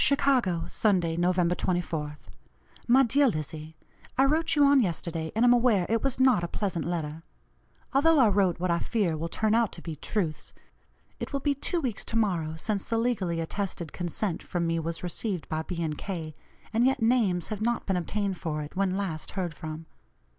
"CHICAGO, 0.03 0.65
Sunday, 0.67 1.15
Nov. 1.15 1.35
24th. 1.35 2.17
"MY 2.87 3.03
DEAR 3.03 3.27
LIZZIE: 3.27 3.75
I 4.17 4.25
wrote 4.25 4.55
you 4.55 4.65
on 4.65 4.79
yesterday 4.79 5.31
and 5.35 5.45
am 5.45 5.53
aware 5.53 5.85
it 5.89 6.01
was 6.03 6.19
not 6.19 6.43
a 6.43 6.47
pleasant 6.47 6.85
letter, 6.85 7.21
although 7.93 8.17
I 8.17 8.27
wrote 8.29 8.59
what 8.59 8.71
I 8.71 8.79
fear 8.79 9.15
will 9.15 9.29
turn 9.29 9.53
out 9.53 9.71
to 9.73 9.81
be 9.83 9.95
truths. 9.95 10.53
It 11.19 11.31
will 11.31 11.39
be 11.39 11.53
two 11.53 11.79
weeks 11.81 12.03
to 12.05 12.15
morrow 12.15 12.55
since 12.55 12.83
the 12.83 12.97
legally 12.97 13.39
attested 13.41 13.93
consent 13.93 14.41
from 14.41 14.65
me 14.65 14.79
was 14.79 15.03
received 15.03 15.47
by 15.49 15.61
B. 15.61 15.83
and 15.83 15.95
K., 15.95 16.33
and 16.73 16.83
yet 16.83 17.03
names 17.03 17.49
have 17.49 17.61
not 17.61 17.85
been 17.85 17.95
obtained 17.95 18.37
for 18.39 18.63
it, 18.63 18.75
when 18.75 18.97
last 18.97 19.29
heard 19.37 19.53
from. 19.53 19.85